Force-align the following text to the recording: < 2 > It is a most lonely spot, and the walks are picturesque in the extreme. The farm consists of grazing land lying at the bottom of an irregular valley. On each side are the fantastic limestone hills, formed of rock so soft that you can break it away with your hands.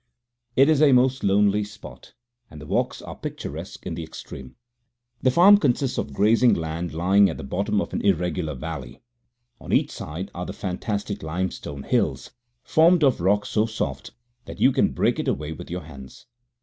< 0.29 0.55
2 0.55 0.61
> 0.61 0.61
It 0.63 0.67
is 0.69 0.81
a 0.81 0.93
most 0.93 1.23
lonely 1.23 1.63
spot, 1.63 2.13
and 2.49 2.59
the 2.59 2.65
walks 2.65 3.03
are 3.03 3.15
picturesque 3.15 3.85
in 3.85 3.93
the 3.93 4.01
extreme. 4.01 4.55
The 5.21 5.29
farm 5.29 5.59
consists 5.59 5.99
of 5.99 6.11
grazing 6.11 6.55
land 6.55 6.91
lying 6.91 7.29
at 7.29 7.37
the 7.37 7.43
bottom 7.43 7.79
of 7.79 7.93
an 7.93 8.01
irregular 8.01 8.55
valley. 8.55 9.03
On 9.59 9.71
each 9.71 9.91
side 9.91 10.31
are 10.33 10.47
the 10.47 10.53
fantastic 10.53 11.21
limestone 11.21 11.83
hills, 11.83 12.31
formed 12.63 13.03
of 13.03 13.21
rock 13.21 13.45
so 13.45 13.67
soft 13.67 14.09
that 14.45 14.59
you 14.59 14.71
can 14.71 14.91
break 14.91 15.19
it 15.19 15.27
away 15.27 15.51
with 15.51 15.69
your 15.69 15.81
hands. 15.81 16.25